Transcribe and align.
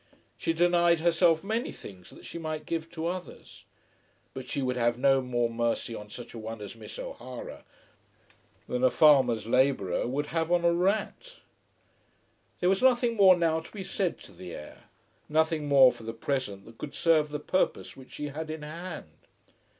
She 0.35 0.51
denied 0.51 1.01
herself 1.01 1.43
many 1.43 1.71
things 1.71 2.09
that 2.09 2.25
she 2.25 2.39
might 2.39 2.65
give 2.65 2.89
to 2.93 3.05
others. 3.05 3.65
But 4.33 4.49
she 4.49 4.63
would 4.63 4.75
have 4.75 4.97
no 4.97 5.21
more 5.21 5.47
mercy 5.47 5.93
on 5.93 6.09
such 6.09 6.33
a 6.33 6.39
one 6.39 6.59
as 6.59 6.75
Miss 6.75 6.97
O'Hara, 6.97 7.63
than 8.67 8.83
a 8.83 8.89
farmer's 8.89 9.45
labourer 9.45 10.07
would 10.07 10.25
have 10.33 10.51
on 10.51 10.65
a 10.65 10.73
rat! 10.73 11.37
There 12.61 12.69
was 12.69 12.81
nothing 12.81 13.15
more 13.15 13.35
now 13.37 13.59
to 13.59 13.71
be 13.71 13.83
said 13.83 14.17
to 14.21 14.31
the 14.31 14.55
heir; 14.55 14.85
nothing 15.29 15.67
more 15.67 15.91
for 15.93 16.01
the 16.01 16.13
present 16.13 16.65
that 16.65 16.79
could 16.79 16.95
serve 16.95 17.29
the 17.29 17.37
purpose 17.39 17.95
which 17.95 18.13
she 18.13 18.29
had 18.29 18.49
in 18.49 18.63
hand. 18.63 19.05